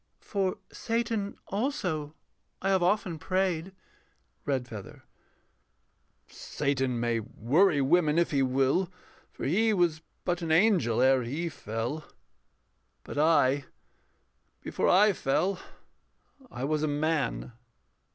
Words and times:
_]For 0.25 0.57
Satan, 0.71 1.37
also, 1.49 2.15
I 2.59 2.69
have 2.71 2.81
often 2.81 3.19
prayed. 3.19 3.71
REDFEATHER 4.47 5.03
[roughly]. 5.03 5.03
Satan 6.27 6.99
may 6.99 7.19
worry 7.19 7.81
women 7.81 8.17
if 8.17 8.31
he 8.31 8.41
will, 8.41 8.91
For 9.31 9.45
he 9.45 9.73
was 9.73 10.01
but 10.25 10.41
an 10.41 10.51
angel 10.51 11.01
ere 11.03 11.21
he 11.21 11.49
fell, 11.49 12.03
But 13.03 13.19
I 13.19 13.65
before 14.61 14.89
I 14.89 15.13
fell 15.13 15.59
I 16.49 16.63
was 16.63 16.81
a 16.81 16.87
man. 16.87 17.51